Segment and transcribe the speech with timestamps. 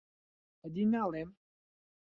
[0.61, 1.29] ئەدی ناڵێم